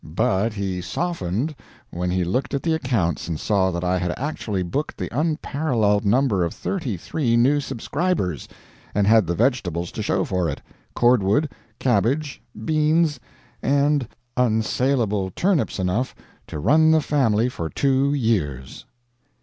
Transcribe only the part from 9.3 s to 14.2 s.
vegetables to show for it, cordwood, cabbage, beans, and